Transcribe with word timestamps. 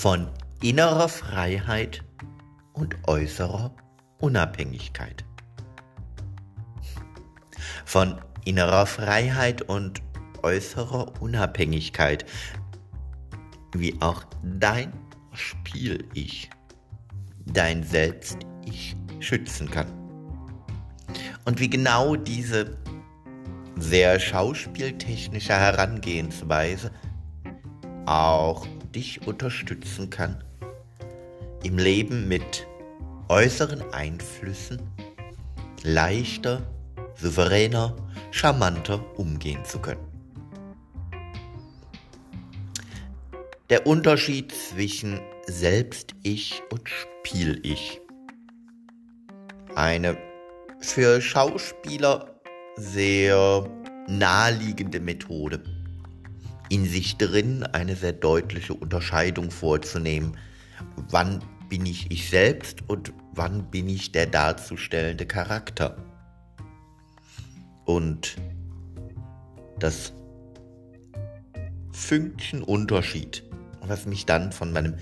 von 0.00 0.28
innerer 0.62 1.08
Freiheit 1.08 2.04
und 2.72 2.94
äußerer 3.08 3.74
Unabhängigkeit. 4.20 5.24
Von 7.84 8.20
innerer 8.44 8.86
Freiheit 8.86 9.62
und 9.62 10.00
äußerer 10.44 11.20
Unabhängigkeit, 11.20 12.24
wie 13.74 14.00
auch 14.00 14.22
dein 14.44 14.92
Spiel-Ich, 15.32 16.48
dein 17.46 17.82
Selbst-Ich 17.82 18.94
schützen 19.18 19.68
kann. 19.68 19.88
Und 21.44 21.58
wie 21.58 21.68
genau 21.68 22.14
diese 22.14 22.78
sehr 23.74 24.20
schauspieltechnische 24.20 25.54
Herangehensweise 25.54 26.92
auch 28.06 28.64
dich 28.92 29.26
unterstützen 29.26 30.10
kann, 30.10 30.42
im 31.62 31.78
Leben 31.78 32.28
mit 32.28 32.66
äußeren 33.28 33.82
Einflüssen 33.92 34.80
leichter, 35.82 36.62
souveräner, 37.14 37.94
charmanter 38.30 39.04
umgehen 39.18 39.64
zu 39.64 39.78
können. 39.78 40.06
Der 43.70 43.86
Unterschied 43.86 44.52
zwischen 44.52 45.20
Selbst-Ich 45.46 46.62
und 46.72 46.88
Spiel-Ich. 46.88 48.00
Eine 49.74 50.16
für 50.80 51.20
Schauspieler 51.20 52.40
sehr 52.76 53.68
naheliegende 54.06 55.00
Methode 55.00 55.62
in 56.68 56.84
sich 56.84 57.16
drin 57.16 57.62
eine 57.62 57.96
sehr 57.96 58.12
deutliche 58.12 58.74
Unterscheidung 58.74 59.50
vorzunehmen. 59.50 60.36
Wann 61.10 61.42
bin 61.68 61.86
ich 61.86 62.10
ich 62.10 62.28
selbst 62.30 62.88
und 62.88 63.12
wann 63.32 63.70
bin 63.70 63.88
ich 63.88 64.12
der 64.12 64.26
darzustellende 64.26 65.26
Charakter? 65.26 65.96
Und 67.84 68.36
das 69.78 70.12
Fünkchen 71.92 72.62
Unterschied, 72.62 73.44
was 73.80 74.06
mich 74.06 74.26
dann 74.26 74.52
von 74.52 74.72
meinem 74.72 74.94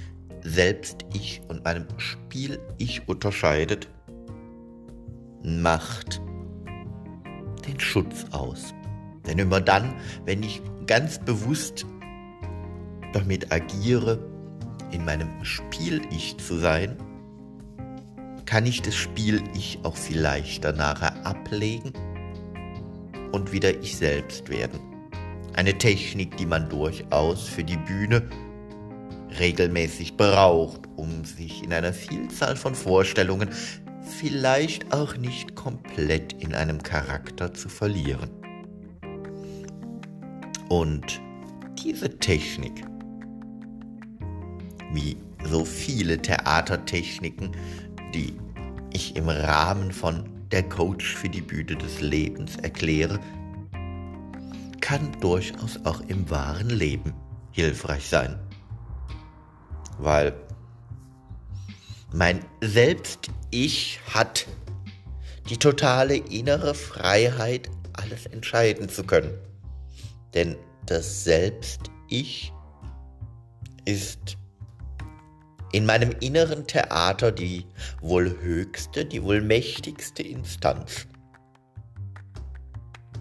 Selbst-Ich 0.43 1.43
und 1.49 1.65
meinem 1.65 1.87
Spiel-Ich 1.99 3.09
unterscheidet, 3.09 3.89
macht 5.43 6.21
den 7.67 7.81
Schutz 7.81 8.25
aus. 8.31 8.76
Denn 9.27 9.39
immer 9.39 9.61
dann, 9.61 9.95
wenn 10.25 10.43
ich 10.43 10.63
ganz 10.87 11.19
bewusst 11.19 11.87
damit 13.13 13.53
agiere, 13.53 14.19
in 14.93 15.05
meinem 15.05 15.45
Spiel-Ich 15.45 16.37
zu 16.39 16.57
sein, 16.57 16.97
kann 18.45 18.67
ich 18.67 18.83
das 18.83 18.95
Spiel-Ich 18.95 19.81
auch 19.83 19.97
viel 19.97 20.21
leichter 20.21 20.73
nachher 20.73 21.27
ablegen 21.27 21.93
und 23.33 23.53
wieder 23.53 23.83
ich 23.83 23.97
selbst 23.97 24.49
werden. 24.49 24.79
Eine 25.55 25.77
Technik, 25.77 26.37
die 26.37 26.47
man 26.47 26.69
durchaus 26.69 27.49
für 27.49 27.65
die 27.65 27.79
Bühne 27.79 28.23
regelmäßig 29.39 30.17
braucht, 30.17 30.83
um 30.97 31.25
sich 31.25 31.65
in 31.65 31.73
einer 31.73 31.93
Vielzahl 31.93 32.57
von 32.57 32.75
Vorstellungen 32.75 33.51
vielleicht 34.19 34.93
auch 34.95 35.17
nicht 35.17 35.57
komplett 35.57 36.33
in 36.35 36.55
einem 36.55 36.83
Charakter 36.83 37.53
zu 37.53 37.69
verlieren. 37.69 38.31
Und 40.69 41.21
diese 41.79 42.19
Technik, 42.19 42.85
wie 44.93 45.17
so 45.45 45.65
viele 45.65 46.21
Theatertechniken, 46.21 47.53
die 48.15 48.37
ich 48.93 49.15
im 49.17 49.29
Rahmen 49.29 49.93
von 49.93 50.29
der 50.51 50.63
Coach 50.69 51.15
für 51.15 51.29
die 51.29 51.41
Bühne 51.41 51.77
des 51.77 52.01
Lebens 52.01 52.57
erkläre, 52.57 53.21
kann 54.81 55.13
durchaus 55.21 55.79
auch 55.85 56.01
im 56.09 56.29
wahren 56.31 56.71
Leben 56.71 57.13
hilfreich 57.53 58.09
sein. 58.09 58.39
Weil 59.99 60.35
mein 62.13 62.41
Selbst-Ich 62.61 64.01
hat 64.15 64.47
die 65.49 65.59
totale 65.59 66.17
innere 66.17 66.75
Freiheit, 66.75 67.69
alles 67.93 68.27
entscheiden 68.27 68.89
zu 68.89 69.05
können. 69.05 69.46
Denn 70.35 70.57
das 70.87 71.25
Selbst-Ich 71.25 72.53
ist 73.85 74.37
in 75.73 75.87
meinem 75.87 76.13
inneren 76.21 76.67
Theater 76.67 77.33
die 77.33 77.67
wohl 78.01 78.39
höchste, 78.41 79.05
die 79.05 79.23
wohl 79.23 79.41
mächtigste 79.41 80.23
Instanz. 80.23 81.07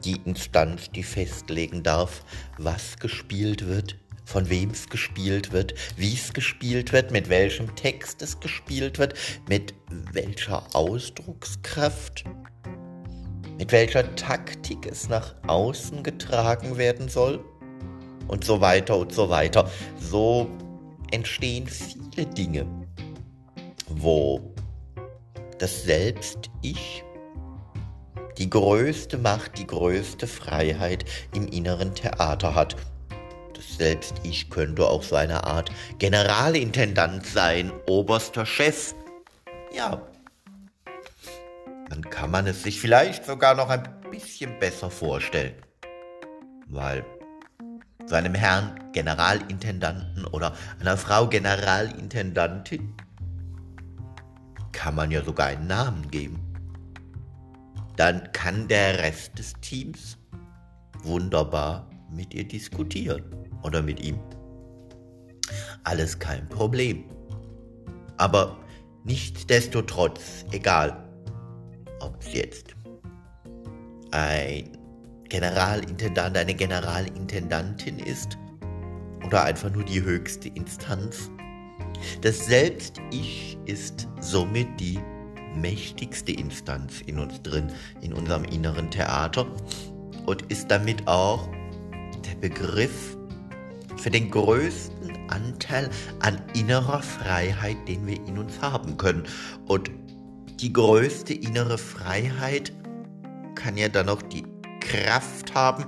Die 0.03 0.21
Instanz, 0.25 0.91
die 0.91 1.03
festlegen 1.03 1.81
darf, 1.81 2.23
was 2.57 2.97
gespielt 2.97 3.67
wird, 3.67 3.97
von 4.23 4.49
wem 4.49 4.69
es 4.71 4.89
gespielt 4.89 5.51
wird, 5.51 5.73
wie 5.97 6.13
es 6.13 6.33
gespielt 6.33 6.93
wird, 6.93 7.11
mit 7.11 7.29
welchem 7.29 7.75
Text 7.75 8.21
es 8.21 8.39
gespielt 8.39 8.99
wird, 8.99 9.15
mit 9.47 9.73
welcher 9.89 10.75
Ausdruckskraft 10.75 12.23
mit 13.57 13.71
welcher 13.71 14.15
Taktik 14.15 14.85
es 14.85 15.09
nach 15.09 15.35
außen 15.47 16.03
getragen 16.03 16.77
werden 16.77 17.07
soll 17.07 17.43
und 18.27 18.43
so 18.43 18.61
weiter 18.61 18.97
und 18.97 19.13
so 19.13 19.29
weiter. 19.29 19.69
So 19.99 20.47
entstehen 21.11 21.67
viele 21.67 22.25
Dinge, 22.25 22.65
wo 23.87 24.41
das 25.59 25.83
Selbst-Ich 25.83 27.03
die 28.37 28.49
größte 28.49 29.17
Macht, 29.17 29.57
die 29.57 29.67
größte 29.67 30.27
Freiheit 30.27 31.05
im 31.33 31.47
inneren 31.47 31.95
Theater 31.95 32.53
hat. 32.53 32.75
Das 33.53 33.77
Selbst-Ich 33.77 34.49
könnte 34.49 34.85
auch 34.85 35.03
so 35.03 35.15
eine 35.15 35.45
Art 35.45 35.71
Generalintendant 35.99 37.25
sein, 37.25 37.71
oberster 37.87 38.45
Chef. 38.45 38.93
Ja, 39.73 40.01
dann 41.89 42.01
kann 42.01 42.31
man 42.31 42.47
es 42.47 42.63
sich 42.63 42.79
vielleicht 42.79 43.25
sogar 43.25 43.55
noch 43.55 43.69
ein 43.69 43.83
bisschen 44.11 44.59
besser 44.59 44.89
vorstellen. 44.89 45.55
Weil 46.67 47.05
seinem 48.05 48.33
Herrn 48.33 48.91
Generalintendanten 48.91 50.25
oder 50.25 50.53
einer 50.79 50.97
Frau 50.97 51.27
Generalintendantin 51.27 52.93
kann 54.71 54.95
man 54.95 55.11
ja 55.11 55.23
sogar 55.23 55.47
einen 55.47 55.67
Namen 55.67 56.09
geben. 56.11 56.39
Dann 57.97 58.31
kann 58.33 58.67
der 58.67 58.99
Rest 58.99 59.39
des 59.39 59.53
Teams 59.61 60.17
wunderbar 61.03 61.89
mit 62.11 62.33
ihr 62.33 62.47
diskutieren 62.47 63.23
oder 63.63 63.81
mit 63.81 63.99
ihm. 63.99 64.19
Alles 65.83 66.19
kein 66.19 66.47
Problem. 66.49 67.05
Aber 68.17 68.57
nichtsdestotrotz, 69.03 70.45
egal, 70.51 71.04
es 72.21 72.33
jetzt 72.33 72.75
ein 74.11 74.77
Generalintendant, 75.29 76.37
eine 76.37 76.53
Generalintendantin 76.53 77.99
ist 77.99 78.37
oder 79.25 79.43
einfach 79.43 79.71
nur 79.71 79.83
die 79.83 80.01
höchste 80.01 80.49
Instanz. 80.49 81.29
Das 82.21 82.45
Selbst-Ich 82.45 83.57
ist 83.65 84.07
somit 84.21 84.67
die 84.79 84.99
mächtigste 85.55 86.31
Instanz 86.31 87.01
in 87.01 87.19
uns 87.19 87.41
drin, 87.41 87.71
in 88.01 88.13
unserem 88.13 88.43
inneren 88.43 88.91
Theater 88.91 89.47
und 90.25 90.41
ist 90.51 90.69
damit 90.69 91.07
auch 91.07 91.49
der 92.25 92.35
Begriff 92.35 93.17
für 93.97 94.09
den 94.09 94.29
größten 94.29 95.17
Anteil 95.29 95.89
an 96.19 96.41
innerer 96.53 97.01
Freiheit, 97.01 97.77
den 97.87 98.05
wir 98.05 98.17
in 98.27 98.37
uns 98.37 98.61
haben 98.61 98.97
können. 98.97 99.23
Und 99.65 99.89
die 100.59 100.71
größte 100.71 101.33
innere 101.33 101.77
Freiheit 101.77 102.73
kann 103.55 103.77
ja 103.77 103.89
dann 103.89 104.09
auch 104.09 104.21
die 104.21 104.43
Kraft 104.79 105.53
haben, 105.53 105.85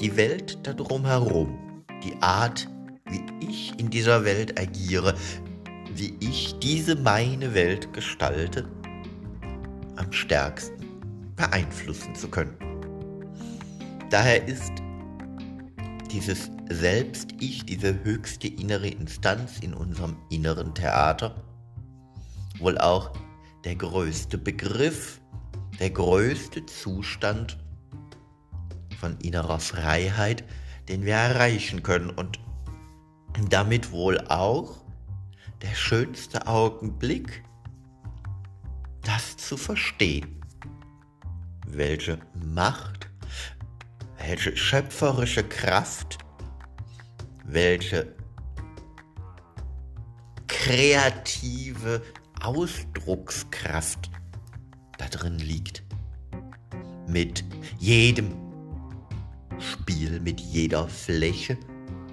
die 0.00 0.16
Welt 0.16 0.58
darum 0.66 1.06
herum, 1.06 1.84
die 2.02 2.14
Art, 2.20 2.68
wie 3.06 3.22
ich 3.40 3.78
in 3.78 3.90
dieser 3.90 4.24
Welt 4.24 4.58
agiere, 4.60 5.14
wie 5.94 6.14
ich 6.20 6.58
diese 6.58 6.96
meine 6.96 7.54
Welt 7.54 7.92
gestalte, 7.92 8.68
am 9.96 10.12
stärksten 10.12 10.84
beeinflussen 11.36 12.14
zu 12.14 12.28
können. 12.28 12.56
Daher 14.10 14.46
ist 14.46 14.72
dieses 16.10 16.50
Selbst-Ich, 16.68 17.64
diese 17.64 18.02
höchste 18.04 18.48
innere 18.48 18.88
Instanz 18.88 19.58
in 19.60 19.74
unserem 19.74 20.16
inneren 20.30 20.74
Theater, 20.74 21.34
wohl 22.58 22.78
auch 22.78 23.12
der 23.64 23.76
größte 23.76 24.38
Begriff, 24.38 25.20
der 25.78 25.90
größte 25.90 26.66
Zustand 26.66 27.58
von 29.00 29.18
innerer 29.18 29.58
Freiheit, 29.58 30.44
den 30.88 31.04
wir 31.04 31.14
erreichen 31.14 31.82
können. 31.82 32.10
Und 32.10 32.38
damit 33.50 33.90
wohl 33.90 34.18
auch 34.28 34.84
der 35.62 35.74
schönste 35.74 36.46
Augenblick, 36.46 37.42
das 39.02 39.36
zu 39.36 39.56
verstehen. 39.56 40.40
Welche 41.66 42.18
Macht, 42.34 43.10
welche 44.18 44.56
schöpferische 44.56 45.42
Kraft, 45.44 46.18
welche 47.44 48.14
kreative 50.46 52.02
Ausdruckskraft 52.44 54.10
da 54.98 55.06
drin 55.06 55.38
liegt. 55.38 55.82
Mit 57.08 57.44
jedem 57.78 58.34
Spiel, 59.58 60.20
mit 60.20 60.40
jeder 60.40 60.86
Fläche 60.88 61.56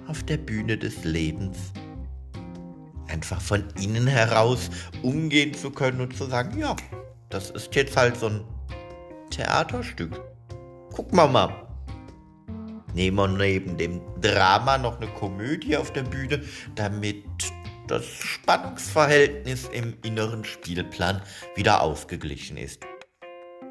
auf 0.06 0.22
der 0.22 0.38
Bühne 0.38 0.78
des 0.78 1.04
Lebens. 1.04 1.58
Einfach 3.08 3.40
von 3.40 3.64
innen 3.78 4.06
heraus 4.06 4.70
umgehen 5.02 5.52
zu 5.52 5.70
können 5.70 6.00
und 6.00 6.16
zu 6.16 6.24
sagen, 6.24 6.58
ja, 6.58 6.76
das 7.28 7.50
ist 7.50 7.74
jetzt 7.74 7.96
halt 7.96 8.16
so 8.16 8.28
ein 8.28 8.44
Theaterstück. 9.30 10.18
Guck 10.92 11.12
mal 11.12 11.28
mal. 11.28 11.68
Nehmen 12.94 13.16
wir 13.16 13.28
neben 13.28 13.76
dem 13.76 14.00
Drama 14.20 14.78
noch 14.78 14.98
eine 15.00 15.10
Komödie 15.12 15.76
auf 15.76 15.92
der 15.92 16.02
Bühne, 16.02 16.42
damit 16.74 17.24
das 17.92 18.06
Spannungsverhältnis 18.06 19.68
im 19.70 19.94
inneren 20.02 20.46
Spielplan 20.46 21.20
wieder 21.54 21.82
ausgeglichen 21.82 22.56
ist. 22.56 22.86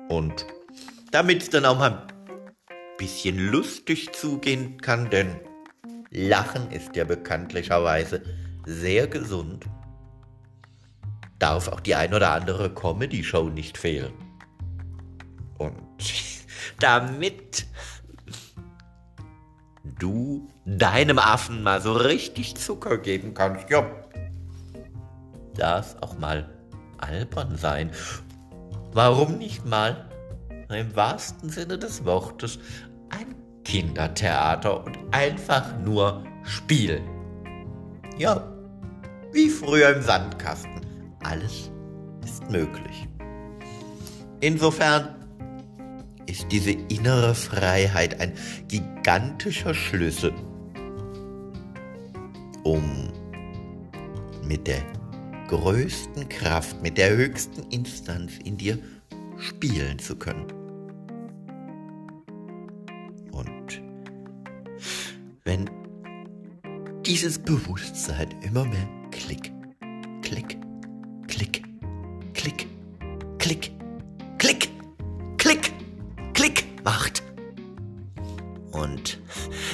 Und 0.09 0.45
damit 1.09 1.41
es 1.41 1.49
dann 1.49 1.65
auch 1.65 1.79
mal 1.79 2.07
ein 2.07 2.07
bisschen 2.99 3.39
lustig 3.49 4.13
zugehen 4.13 4.79
kann, 4.79 5.09
denn 5.09 5.39
Lachen 6.11 6.71
ist 6.71 6.95
ja 6.95 7.03
bekanntlicherweise 7.03 8.21
sehr 8.67 9.07
gesund, 9.07 9.65
darf 11.39 11.67
auch 11.67 11.79
die 11.79 11.95
ein 11.95 12.13
oder 12.13 12.31
andere 12.31 12.71
Comedy-Show 12.71 13.49
nicht 13.49 13.75
fehlen. 13.75 14.13
Und 15.57 15.81
damit 16.79 17.65
du 19.83 20.47
deinem 20.65 21.17
Affen 21.17 21.63
mal 21.63 21.81
so 21.81 21.93
richtig 21.93 22.55
Zucker 22.55 22.99
geben 22.99 23.33
kannst, 23.33 23.67
ja, 23.71 24.00
darf 25.61 25.95
auch 26.01 26.17
mal 26.17 26.49
albern 26.97 27.55
sein. 27.55 27.91
Warum 28.93 29.37
nicht 29.37 29.65
mal, 29.65 30.09
im 30.69 30.95
wahrsten 30.95 31.49
Sinne 31.49 31.77
des 31.77 32.05
Wortes, 32.05 32.57
ein 33.09 33.35
Kindertheater 33.63 34.85
und 34.85 34.97
einfach 35.11 35.77
nur 35.79 36.23
spielen? 36.43 37.03
Ja, 38.17 38.51
wie 39.31 39.49
früher 39.49 39.95
im 39.95 40.01
Sandkasten. 40.01 40.81
Alles 41.23 41.71
ist 42.23 42.49
möglich. 42.49 43.07
Insofern 44.39 45.15
ist 46.25 46.51
diese 46.51 46.71
innere 46.71 47.35
Freiheit 47.35 48.19
ein 48.19 48.33
gigantischer 48.67 49.73
Schlüssel, 49.73 50.33
um 52.63 53.11
mit 54.43 54.65
der 54.67 54.81
größten 55.51 56.29
Kraft, 56.29 56.81
mit 56.81 56.97
der 56.97 57.09
höchsten 57.09 57.63
Instanz 57.71 58.31
in 58.45 58.55
dir 58.55 58.79
spielen 59.37 59.99
zu 59.99 60.15
können. 60.15 60.45
Und 63.33 63.81
wenn 65.43 65.69
dieses 67.05 67.37
Bewusstsein 67.37 68.29
immer 68.43 68.63
mehr 68.63 68.87
Klick, 69.11 69.51
Klick, 70.21 70.57
Klick, 71.27 71.63
Klick, 72.33 72.65
Klick, 73.37 73.71
Klick, 74.37 74.69
Klick, 75.37 75.73
Klick 76.33 76.65
macht. 76.85 77.23
Und 78.71 79.19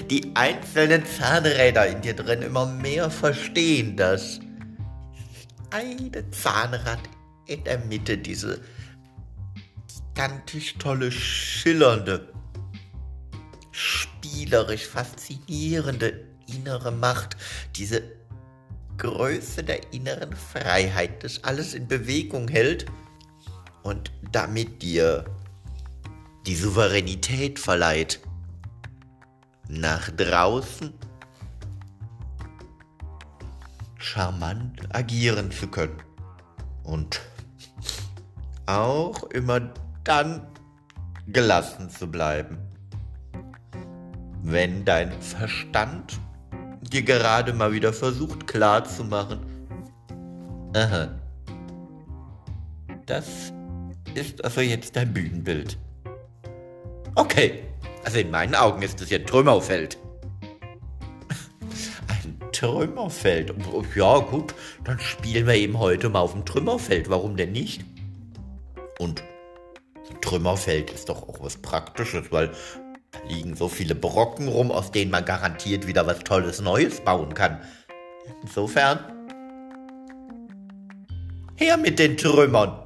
die 0.09 0.31
einzelnen 0.33 1.05
Zahnräder 1.05 1.85
in 1.85 2.01
dir 2.01 2.15
drin 2.15 2.41
immer 2.41 2.65
mehr 2.65 3.11
verstehen, 3.11 3.95
dass 3.95 4.39
eine 5.77 6.29
Zahnrad 6.31 6.99
in 7.45 7.63
der 7.63 7.77
Mitte 7.79 8.17
diese 8.17 8.61
gigantisch 9.87 10.75
tolle, 10.79 11.11
schillernde, 11.11 12.33
spielerisch 13.71 14.87
faszinierende 14.87 16.25
innere 16.47 16.91
Macht, 16.91 17.37
diese 17.75 18.01
Größe 18.97 19.63
der 19.63 19.93
inneren 19.93 20.35
Freiheit, 20.35 21.23
das 21.23 21.43
alles 21.43 21.75
in 21.75 21.87
Bewegung 21.87 22.47
hält 22.47 22.87
und 23.83 24.11
damit 24.31 24.81
dir 24.81 25.25
die 26.47 26.55
Souveränität 26.55 27.59
verleiht, 27.59 28.19
nach 29.69 30.09
draußen 30.09 30.93
charmant 33.97 34.81
agieren 34.95 35.51
zu 35.51 35.67
können. 35.67 35.97
Und 36.83 37.21
auch 38.65 39.23
immer 39.23 39.61
dann 40.03 40.47
gelassen 41.27 41.89
zu 41.89 42.09
bleiben. 42.09 42.57
Wenn 44.43 44.85
dein 44.85 45.11
Verstand 45.21 46.19
dir 46.81 47.01
gerade 47.01 47.53
mal 47.53 47.73
wieder 47.73 47.91
versucht 47.91 48.47
klarzumachen, 48.47 49.39
aha, 50.73 51.09
das 53.05 53.51
ist 54.13 54.43
also 54.43 54.61
jetzt 54.61 54.95
dein 54.95 55.13
Bühnenbild. 55.13 55.77
Okay, 57.15 57.63
also 58.05 58.19
in 58.19 58.31
meinen 58.31 58.55
Augen 58.55 58.81
ist 58.81 59.01
es 59.01 59.09
ja 59.09 59.19
Trümmerfeld. 59.19 59.97
Trümmerfeld. 62.57 63.53
Ja, 63.95 64.17
gut, 64.17 64.55
dann 64.83 64.99
spielen 64.99 65.45
wir 65.45 65.53
eben 65.53 65.77
heute 65.77 66.09
mal 66.09 66.21
auf 66.21 66.31
dem 66.31 66.43
Trümmerfeld. 66.43 67.07
Warum 67.07 67.37
denn 67.37 67.51
nicht? 67.51 67.85
Und 68.97 69.21
Trümmerfeld 70.21 70.89
ist 70.89 71.09
doch 71.09 71.29
auch 71.29 71.39
was 71.39 71.57
Praktisches, 71.57 72.31
weil 72.31 72.51
da 73.11 73.19
liegen 73.29 73.55
so 73.55 73.69
viele 73.69 73.93
Brocken 73.93 74.47
rum, 74.47 74.71
aus 74.71 74.91
denen 74.91 75.11
man 75.11 75.23
garantiert 75.23 75.85
wieder 75.85 76.07
was 76.07 76.19
Tolles 76.19 76.59
Neues 76.59 76.99
bauen 77.01 77.35
kann. 77.35 77.61
Insofern, 78.41 78.99
her 81.57 81.77
mit 81.77 81.99
den 81.99 82.17
Trümmern. 82.17 82.79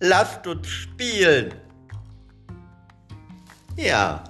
Lasst 0.00 0.44
uns 0.48 0.66
spielen. 0.66 1.54
Ja, 3.76 4.24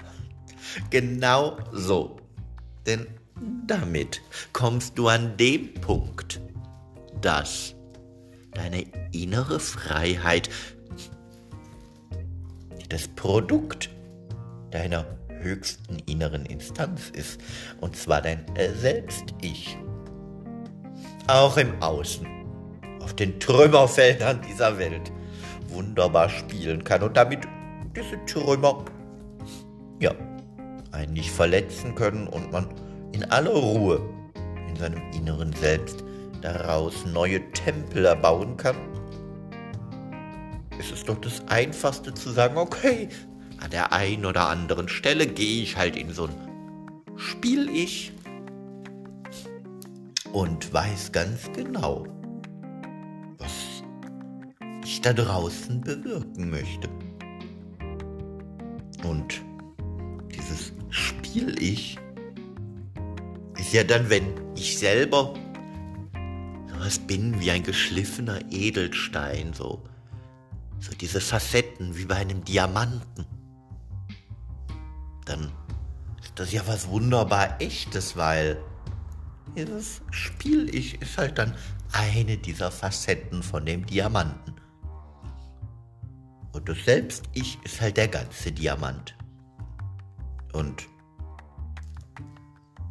genau 0.90 1.56
so. 1.72 2.18
Denn 2.86 3.06
damit 3.66 4.20
kommst 4.52 4.98
du 4.98 5.08
an 5.08 5.36
dem 5.36 5.74
Punkt, 5.74 6.40
dass 7.20 7.74
deine 8.52 8.84
innere 9.12 9.60
Freiheit 9.60 10.50
das 12.88 13.08
Produkt 13.08 13.90
deiner 14.70 15.06
höchsten 15.28 15.98
inneren 16.06 16.46
Instanz 16.46 17.10
ist, 17.10 17.40
und 17.80 17.96
zwar 17.96 18.22
dein 18.22 18.44
Selbst-Ich. 18.80 19.78
Auch 21.26 21.56
im 21.56 21.80
Außen, 21.82 22.26
auf 23.00 23.14
den 23.14 23.40
Trümmerfeldern 23.40 24.42
dieser 24.42 24.78
Welt, 24.78 25.12
wunderbar 25.68 26.28
spielen 26.28 26.84
kann 26.84 27.02
und 27.02 27.16
damit 27.16 27.40
diese 27.96 28.22
Trümmer, 28.26 28.84
ja, 30.00 30.12
einen 30.92 31.14
nicht 31.14 31.30
verletzen 31.30 31.94
können 31.94 32.26
und 32.26 32.52
man 32.52 32.68
in 33.12 33.24
aller 33.24 33.52
Ruhe 33.52 34.00
in 34.68 34.76
seinem 34.76 35.02
inneren 35.12 35.52
Selbst 35.54 36.02
daraus 36.40 37.04
neue 37.06 37.40
Tempel 37.52 38.04
erbauen 38.04 38.56
kann? 38.56 38.76
ist 40.78 40.92
Es 40.92 41.04
doch 41.04 41.20
das 41.20 41.46
Einfachste 41.48 42.12
zu 42.12 42.30
sagen, 42.30 42.56
okay, 42.56 43.08
an 43.60 43.70
der 43.70 43.92
einen 43.92 44.26
oder 44.26 44.48
anderen 44.48 44.88
Stelle 44.88 45.26
gehe 45.26 45.62
ich 45.62 45.76
halt 45.76 45.96
in 45.96 46.10
so 46.10 46.24
ein 46.26 46.34
Spiel-Ich 47.16 48.12
und 50.32 50.72
weiß 50.72 51.12
ganz 51.12 51.52
genau, 51.52 52.04
was 53.38 53.52
ich 54.84 55.00
da 55.00 55.12
draußen 55.12 55.80
bewirken 55.80 56.50
möchte. 56.50 56.88
Und 59.04 59.40
dieses 60.34 60.72
Spiel-Ich 60.90 61.98
ist 63.62 63.72
ja 63.72 63.84
dann, 63.84 64.10
wenn 64.10 64.34
ich 64.56 64.76
selber 64.76 65.34
sowas 66.66 66.98
bin 66.98 67.40
wie 67.40 67.52
ein 67.52 67.62
geschliffener 67.62 68.40
Edelstein, 68.50 69.52
so, 69.52 69.84
so 70.80 70.92
diese 71.00 71.20
Facetten 71.20 71.96
wie 71.96 72.04
bei 72.04 72.16
einem 72.16 72.44
Diamanten, 72.44 73.24
dann 75.26 75.52
ist 76.24 76.32
das 76.34 76.50
ja 76.50 76.66
was 76.66 76.88
wunderbar 76.88 77.60
echtes, 77.60 78.16
weil 78.16 78.60
dieses 79.56 80.02
Spiel-Ich 80.10 81.00
ist 81.00 81.16
halt 81.16 81.38
dann 81.38 81.54
eine 81.92 82.36
dieser 82.38 82.72
Facetten 82.72 83.44
von 83.44 83.64
dem 83.64 83.86
Diamanten. 83.86 84.56
Und 86.52 86.68
das 86.68 86.78
Selbst-Ich 86.84 87.60
ist 87.62 87.80
halt 87.80 87.96
der 87.96 88.08
ganze 88.08 88.50
Diamant. 88.50 89.16
Und 90.52 90.88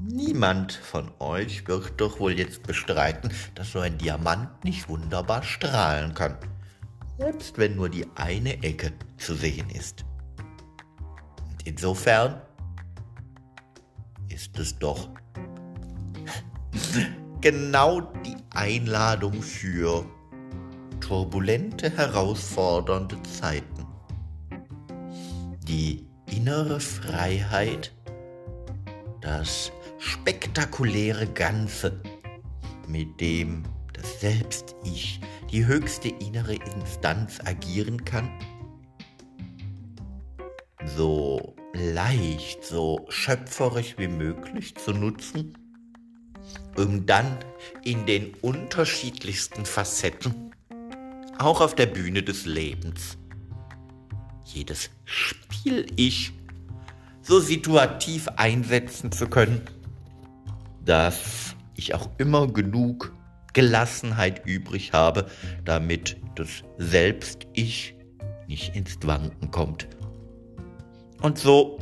niemand 0.04 0.74
von 0.74 1.12
euch 1.20 1.68
wird 1.68 2.00
doch 2.00 2.20
wohl 2.20 2.38
jetzt 2.38 2.64
bestreiten, 2.64 3.32
dass 3.56 3.72
so 3.72 3.80
ein 3.80 3.98
Diamant 3.98 4.64
nicht 4.64 4.90
wunderbar 4.90 5.44
strahlen 5.44 6.14
kann. 6.14 6.38
Selbst 7.18 7.58
wenn 7.58 7.76
nur 7.76 7.90
die 7.90 8.06
eine 8.16 8.64
Ecke 8.64 8.94
zu 9.18 9.36
sehen 9.36 9.70
ist. 9.70 10.06
Und 11.50 11.68
insofern 11.68 12.42
ist 14.30 14.58
es 14.58 14.78
doch 14.78 15.10
genau 17.42 18.02
die 18.02 18.38
Einladung 18.52 19.42
für 19.42 20.06
turbulente, 21.00 21.96
herausfordernde 21.96 23.22
Zeiten. 23.24 23.86
Die 25.68 26.08
innere 26.26 26.80
Freiheit, 26.80 27.94
das 29.20 29.72
spektakuläre 30.02 31.28
Ganze, 31.28 32.02
mit 32.88 33.22
dem 33.22 33.64
das 33.94 34.20
Selbst-Ich, 34.20 35.22
die 35.52 35.66
höchste 35.66 36.10
innere 36.10 36.56
Instanz 36.56 37.40
agieren 37.46 38.04
kann, 38.04 38.30
so 40.98 41.56
leicht, 41.74 42.66
so 42.66 43.06
schöpferisch 43.10 43.96
wie 44.00 44.08
möglich 44.08 44.76
zu 44.76 44.92
nutzen, 44.92 45.56
um 46.76 47.06
dann 47.06 47.38
in 47.84 48.08
den 48.08 48.34
unterschiedlichsten 48.42 49.66
Facetten, 49.66 50.52
auch 51.38 51.62
auf 51.62 51.76
der 51.76 51.86
Bühne 51.86 52.24
des 52.24 52.46
Lebens, 52.46 53.20
jedes 54.46 54.90
Spiel-Ich 55.06 56.34
so 57.22 57.40
situativ 57.40 58.28
einsetzen 58.30 59.12
zu 59.12 59.28
können, 59.28 59.62
dass 60.86 61.56
ich 61.76 61.94
auch 61.94 62.10
immer 62.18 62.48
genug 62.48 63.16
Gelassenheit 63.54 64.46
übrig 64.46 64.94
habe, 64.94 65.26
damit 65.66 66.18
das 66.36 66.64
Selbst-Ich 66.78 67.96
nicht 68.48 68.76
ins 68.76 68.98
Wanken 69.04 69.52
kommt. 69.52 69.88
Und 71.22 71.38
so 71.38 71.80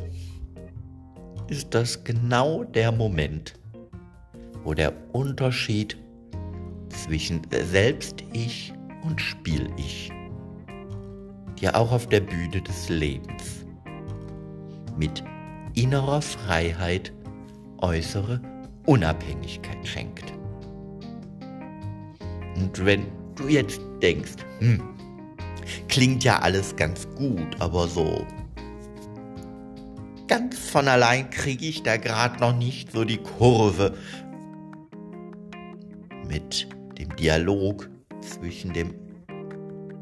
ist 1.47 1.73
das 1.73 2.03
genau 2.03 2.63
der 2.63 2.91
Moment, 2.91 3.53
wo 4.63 4.73
der 4.73 4.93
Unterschied 5.13 5.97
zwischen 6.89 7.41
Selbst-Ich 7.51 8.73
und 9.03 9.21
Spiel-Ich 9.21 10.11
dir 11.59 11.75
auch 11.75 11.91
auf 11.91 12.07
der 12.07 12.21
Bühne 12.21 12.61
des 12.61 12.89
Lebens 12.89 13.65
mit 14.97 15.23
innerer 15.75 16.21
Freiheit 16.21 17.13
äußere 17.79 18.41
Unabhängigkeit 18.89 19.87
schenkt. 19.87 20.33
Und 22.55 22.83
wenn 22.83 23.05
du 23.35 23.47
jetzt 23.47 23.79
denkst, 24.01 24.37
hm, 24.57 24.81
klingt 25.87 26.23
ja 26.23 26.39
alles 26.39 26.75
ganz 26.75 27.07
gut, 27.15 27.61
aber 27.61 27.87
so 27.87 28.25
ganz 30.27 30.57
von 30.57 30.87
allein 30.87 31.29
kriege 31.29 31.67
ich 31.67 31.83
da 31.83 31.97
gerade 31.97 32.39
noch 32.39 32.57
nicht 32.57 32.91
so 32.91 33.03
die 33.03 33.19
Kurve 33.19 33.95
mit 36.27 36.67
dem 36.97 37.15
Dialog 37.15 37.87
zwischen 38.21 38.73
dem 38.73 38.95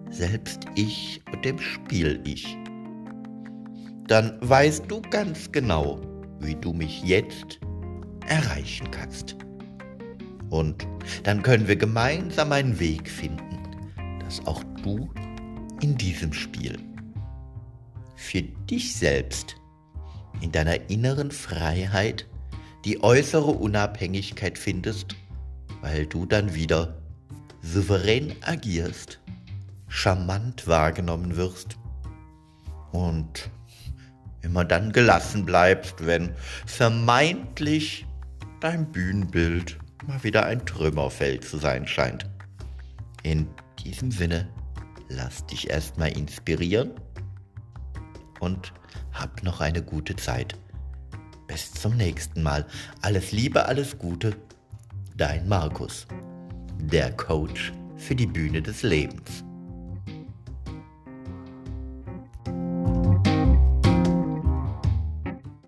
Selbst-Ich 0.09 1.21
und 1.33 1.43
dem 1.43 1.59
Spiel-Ich. 1.59 2.57
Dann 4.07 4.37
weißt 4.39 4.85
du 4.87 5.01
ganz 5.01 5.51
genau, 5.51 5.99
wie 6.39 6.55
du 6.55 6.71
mich 6.71 7.03
jetzt 7.03 7.59
erreichen 8.27 8.91
kannst. 8.91 9.35
Und 10.49 10.87
dann 11.23 11.43
können 11.43 11.67
wir 11.67 11.75
gemeinsam 11.75 12.51
einen 12.51 12.79
Weg 12.79 13.09
finden, 13.09 13.59
dass 14.23 14.45
auch 14.45 14.63
du 14.83 15.09
in 15.81 15.97
diesem 15.97 16.33
Spiel 16.33 16.77
für 18.15 18.41
dich 18.41 18.95
selbst 18.95 19.55
in 20.41 20.51
deiner 20.51 20.89
inneren 20.89 21.31
Freiheit 21.31 22.27
die 22.85 23.03
äußere 23.03 23.51
Unabhängigkeit 23.51 24.57
findest, 24.57 25.15
weil 25.81 26.05
du 26.05 26.25
dann 26.25 26.53
wieder 26.53 27.01
souverän 27.61 28.35
agierst, 28.41 29.19
charmant 29.87 30.67
wahrgenommen 30.67 31.35
wirst 31.35 31.77
und 32.91 33.49
immer 34.41 34.63
dann 34.63 34.91
gelassen 34.91 35.45
bleibst, 35.45 36.05
wenn 36.05 36.31
vermeintlich 36.65 38.05
dein 38.59 38.91
Bühnenbild 38.91 39.77
mal 40.07 40.23
wieder 40.23 40.45
ein 40.45 40.65
Trümmerfeld 40.65 41.43
zu 41.43 41.57
sein 41.57 41.87
scheint. 41.87 42.29
In 43.23 43.47
diesem 43.83 44.11
Sinne, 44.11 44.47
lass 45.09 45.45
dich 45.45 45.69
erstmal 45.69 46.17
inspirieren 46.17 46.91
und 48.39 48.73
hab 49.11 49.43
noch 49.43 49.61
eine 49.61 49.81
gute 49.81 50.15
Zeit. 50.15 50.55
Bis 51.47 51.71
zum 51.71 51.95
nächsten 51.97 52.43
Mal. 52.43 52.65
Alles 53.01 53.31
Liebe, 53.31 53.65
alles 53.65 53.97
Gute. 53.97 54.35
Dein 55.15 55.47
Markus, 55.47 56.05
der 56.79 57.11
Coach 57.13 57.71
für 57.95 58.15
die 58.15 58.27
Bühne 58.27 58.61
des 58.61 58.83
Lebens. 58.83 59.43